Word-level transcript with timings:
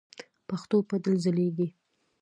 پښتو 0.47 0.77
به 0.87 0.97
تل 1.03 1.15
ځلیږي. 1.23 1.67